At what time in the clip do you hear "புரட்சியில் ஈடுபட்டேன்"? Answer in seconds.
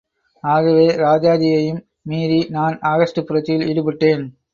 3.27-4.23